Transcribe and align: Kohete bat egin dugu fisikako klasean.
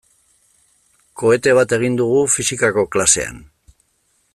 Kohete 1.23 1.53
bat 1.59 1.77
egin 1.79 1.99
dugu 2.01 2.23
fisikako 2.39 2.87
klasean. 2.97 3.43